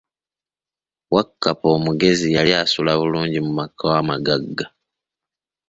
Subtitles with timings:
[1.13, 4.65] Wakkapa omugezi yali assula bulungi mu maka amagagga.